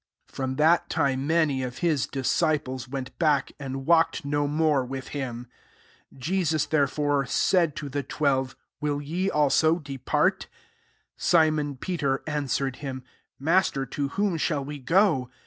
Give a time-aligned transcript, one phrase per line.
[0.29, 5.09] 66 From that time^ many of his disciples went back, and walked no more with
[5.09, 5.45] him.
[6.09, 10.57] 67 Jesus therefore said to the twelve, •* Will ye also depart V*
[11.17, 13.03] 68 Simon Peter answered him,"
[13.49, 15.29] Master, to whom shall we go?